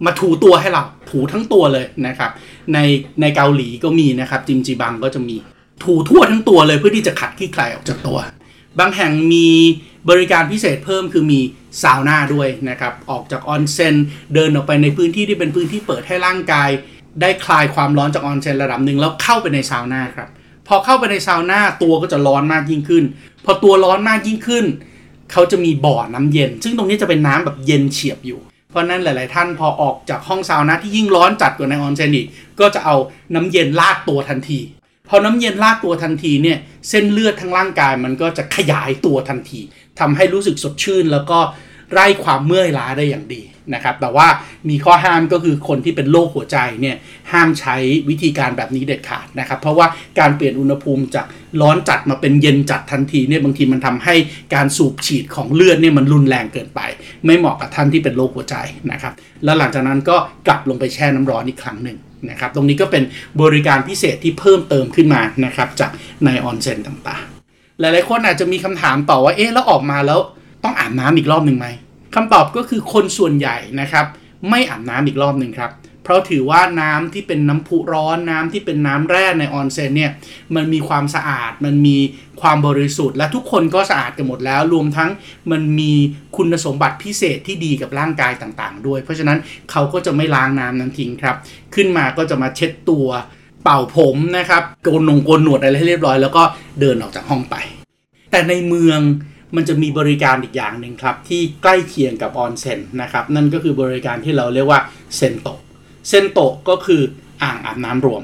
[0.05, 2.31] มาถูตัวให้เราถูทั้งตัวเลยนะครับ
[2.73, 2.79] ใน
[3.21, 5.35] ในเกาหลีก็มีนะครับ찜질방 ก็จะมี
[5.83, 8.19] ถูทั่วทั้งตัวเลยเพื่อที่จะขัดขี้ไคลออกจากตัว
[8.79, 9.47] บางแห่งมี
[10.09, 11.39] บริการพิเศษเพิ่มคือมี
[11.81, 13.95] ซาวน่าด้วยนะครับออกจากออนเซน
[14.33, 16.69] เดินออกไปในพื้นที่ที่เป็นพื้นที่เปิดให้ร่างกาย
[17.21, 20.29] ได้คลายความร้อนจากออนเซนระดับหนึ่งแล้วเข้าไปในซาวน่าครับ
[20.67, 23.03] พอเข้าไปในซาวน่าตัวก็จะร้อนมากยิ่งขึ้น
[23.45, 24.65] พอตัวร้อนมากยิ่งขึ้น
[25.31, 32.27] เขาจะมีบ่อน้ำเย็น ซึ่งตรงนี้จะเป็นน้ำแบบเย็นเฉียบอยู่ เพราะนั้นหลาย ๆ ท่านพอออกจากห้องซาวน่าที่ยิ่งร้อนจัดกว่าในออนเซนอีก
[32.59, 32.95] ก็จะเอา
[33.35, 34.59] น้ำเย็นลาดตัวทันที
[35.09, 36.57] พอน้ำเย็นลาดตัวทันทีเนี่ย
[36.89, 39.59] เส้นเลือดทั้งร่างกายมันก็จะขยายตัวทันที
[39.99, 41.39] ทำให้รู้สึกสดชื่น แล้วก็
[41.93, 43.41] ไล่ความเมื่อยล้าได้อย่างดี
[43.73, 44.27] นะครับแต่ว่า
[44.69, 46.95] มีข้อห้ามก็คือคนที่เป็นโรคหัวใจเนี่ย
[47.31, 47.75] ห้ามใช้
[48.09, 49.87] วิธีการแบบนี้เด็ดขาดนะครับ เพราะว่า
[50.19, 51.25] การเปลี่ยนอุณหภูมิจาก
[51.61, 54.15] ร้อนจัดมาเป็นเย็นจัดทันทีเนี่ยบางทีมันทำให้
[54.55, 56.81] การสูบฉีดของเลือดเนี่ยมันรุนแรงเกินไป
[57.25, 58.55] ไม่เหมาะกับท่านที่เป็นโรคหัวใจ
[58.91, 60.15] นะครับ แล้วหลังจากนั้นก็
[60.47, 61.97] กลับลงไปแช่น้ำร้อนอีกครั้งหนึ่ง
[62.29, 63.03] นะครับ ตรงนี้ก็เป็น
[63.41, 65.91] บริการพิเศษที่เพิ่มเติมขึ้นมานะครับจาก
[66.25, 70.19] ในออนเซ็นต่างๆ หลายๆคนอาจจะมีคำถามต่อว่าเอ๊ะแล้วออกมาแล้ว
[70.63, 71.67] ต้องอาบน้ำอีกรอบหนึ่งไหม
[72.15, 74.05] คำตอบก็คือคนส่วนใหญ่นะครับ
[74.49, 75.71] ไม่อาบน้ำอีกรอบหนึ่งครับ
[76.03, 80.11] เพราะถือว่าน้ำที่เป็นน้ำพุร้อนน้ำที่เป็นน้ำแร่ในออนเซ็นเนี่ย
[80.55, 81.97] มันมีความสะอาดมันมี
[82.41, 85.09] ความบริสุทธิ์ และทุกคนก็สะอาดกันหมดแล้ว รวมทั้ง
[85.51, 85.93] มันมี
[86.37, 89.37] คุณสมบัติพิเศษที่ดีกับร่างกายต่างๆ ด้วย เพราะฉะนั้น
[89.71, 91.35] เขาก็จะไม่ล้างน้ำนั้นทิ้งครับ
[91.75, 93.07] ขึ้นมาก็จะมาเช็ดตัว
[93.63, 96.43] เป่าผมนะครับโกนนงโกนหนวดอะไรให้เรียบร้อย แล้วก็
[96.79, 97.55] เดินออกจากห้องไป
[98.31, 98.99] แต่ในเมือง
[99.55, 104.79] มันจะมีบริการอีกอย่างหนึ่งครับ ที่ใกล้เคียงกับออนเซ็นนะครับ นั่นก็คือบริการที่เราเรียกว่า
[105.15, 105.47] เซนโต
[106.07, 106.39] เซนโต
[106.69, 107.01] ก็คือ
[107.43, 108.23] อ่างอาบน้ำรวม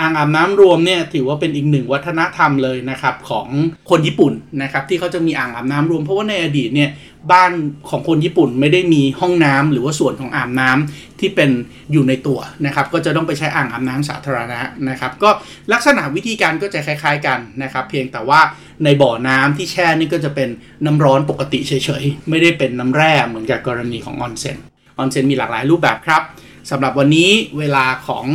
[0.00, 3.46] อ่างอาบน้ำรวมเนี่ยถือว่าเป็นอีกหนึ่งวัฒนธรรมเลยนะครับของ
[3.90, 6.90] คนญี่ปุ่นนะครับที่เขาจะมีอ่างอาบน้ำรวม เพราะว่าในอดีตเนี่ย
[7.32, 7.52] บ้าน
[7.90, 11.50] ของคนญี่ปุ่นไม่ได้มีห้องน้ำหรือว่าส่วนของอาบน้ำที่เป็น
[11.92, 15.30] อยู่ในตัวนะครับก็จะต้องไปใช้อ่างอาบน้ำสาธารณะนะครับก็
[15.72, 18.40] ลักษณะวิธีการก็จะคล้าย ๆกันนะครับเพียงแต่ว่า
[18.84, 20.48] ในบ่อน้ำที่แช่นี่ก็จะเป็น
[20.84, 24.56] น้ำร้อนปกติเฉยๆไม่ได้เป็นน้ำแร่เหมือนกับกรณีของออนเซ็น
[24.98, 26.22] ออนเซ็นมีหลากหลายรูปแบบครับ
[26.70, 28.26] สำหรับวันนี้เวลาของ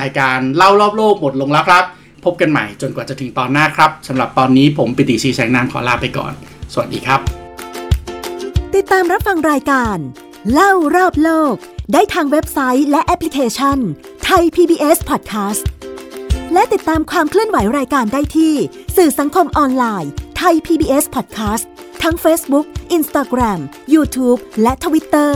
[0.00, 1.84] รายการเล่ารอบโลกหมดลงแล้วครับ
[2.24, 6.32] พบกันใหม่จนกว่าจะถึงตอนหน้าครับสำหรับตอนนี้ผมปิติศรีแสงนานขอลาไปก่อน
[6.72, 7.20] สวัสดีครับ
[8.74, 9.96] ติดตามรับฟังรายการ
[10.52, 11.54] เล่ารอบโลก
[11.92, 13.78] ได้ทางเว็บไซต์และแอปพลิเคชัน
[14.24, 15.62] ไทย PBS Podcast
[16.52, 18.54] และติดตามความเคลื่อนไหวรายการได้ที่
[18.96, 21.64] สื่อสังคมออนไลน์ Thai PBS Podcast
[22.02, 22.66] ทั้ง Facebook
[22.96, 23.60] Instagram
[23.94, 25.34] YouTube และ Twitter